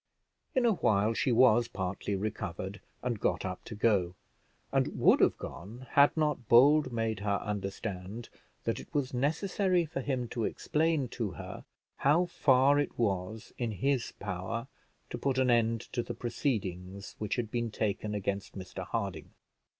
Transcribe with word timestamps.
In 0.55 0.65
a 0.65 0.71
while 0.73 1.13
she 1.13 1.31
was 1.31 1.67
partly 1.67 2.15
recovered, 2.15 2.81
and 3.03 3.19
got 3.19 3.45
up 3.45 3.63
to 3.65 3.75
go, 3.75 4.15
and 4.71 4.97
would 4.99 5.19
have 5.19 5.37
gone, 5.37 5.85
had 5.91 6.17
not 6.17 6.47
Bold 6.49 6.91
made 6.91 7.19
her 7.19 7.39
understand 7.43 8.27
that 8.63 8.79
it 8.79 8.91
was 8.95 9.13
necessary 9.13 9.85
for 9.85 10.01
him 10.01 10.27
to 10.29 10.43
explain 10.43 11.07
to 11.09 11.33
her 11.33 11.65
how 11.97 12.25
far 12.25 12.79
it 12.79 12.97
was 12.97 13.53
in 13.59 13.73
his 13.73 14.11
power 14.13 14.67
to 15.11 15.19
put 15.19 15.37
an 15.37 15.51
end 15.51 15.81
to 15.93 16.01
the 16.01 16.15
proceedings 16.15 17.13
which 17.19 17.35
had 17.35 17.51
been 17.51 17.69
taken 17.69 18.15
against 18.15 18.57
Mr 18.57 18.83
Harding. 18.83 19.29